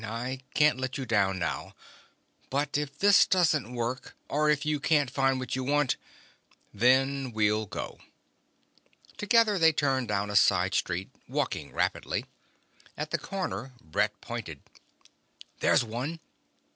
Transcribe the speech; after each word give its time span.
I 0.03 0.39
can't 0.55 0.79
let 0.79 0.97
you 0.97 1.05
down 1.05 1.37
now. 1.37 1.75
But 2.49 2.75
if 2.75 2.97
this 2.97 3.27
doesn't 3.27 3.75
work... 3.75 4.15
or 4.29 4.49
if 4.49 4.65
you 4.65 4.79
can't 4.79 5.11
find 5.11 5.37
what 5.39 5.55
you 5.55 5.63
want" 5.63 5.95
"Then 6.83 7.31
we'll 7.31 7.67
go." 7.67 7.99
Together 9.17 9.59
they 9.59 9.71
turned 9.71 10.07
down 10.07 10.31
a 10.31 10.35
side 10.35 10.73
street, 10.73 11.11
walking 11.27 11.71
rapidly. 11.71 12.25
At 12.97 13.11
the 13.11 13.17
next 13.17 13.29
corner 13.29 13.73
Brett 13.79 14.19
pointed. 14.21 14.61
"There's 15.59 15.83
one!" 15.83 16.19